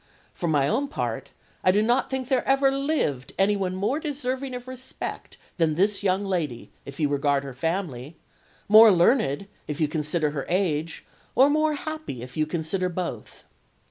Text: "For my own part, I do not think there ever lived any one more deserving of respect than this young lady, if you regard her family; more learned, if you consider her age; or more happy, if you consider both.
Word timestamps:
"For 0.33 0.47
my 0.47 0.67
own 0.67 0.87
part, 0.87 1.29
I 1.63 1.69
do 1.71 1.83
not 1.83 2.09
think 2.09 2.27
there 2.27 2.43
ever 2.47 2.71
lived 2.71 3.33
any 3.37 3.55
one 3.55 3.75
more 3.75 3.99
deserving 3.99 4.55
of 4.55 4.67
respect 4.67 5.37
than 5.57 5.75
this 5.75 6.01
young 6.01 6.25
lady, 6.25 6.71
if 6.87 6.99
you 6.99 7.07
regard 7.07 7.43
her 7.43 7.53
family; 7.53 8.15
more 8.67 8.91
learned, 8.91 9.45
if 9.67 9.79
you 9.79 9.87
consider 9.87 10.31
her 10.31 10.47
age; 10.49 11.05
or 11.35 11.51
more 11.51 11.75
happy, 11.75 12.23
if 12.23 12.35
you 12.35 12.47
consider 12.47 12.89
both. 12.89 13.43